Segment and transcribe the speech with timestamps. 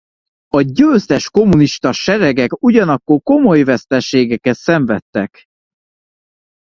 [0.47, 5.45] A győztes kommunista seregek ugyanakkor komoly veszteségeket szenvedtek.